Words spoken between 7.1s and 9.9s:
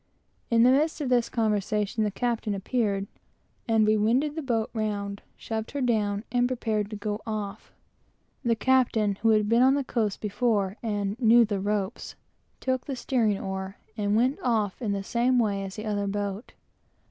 off. The captain, who had been on the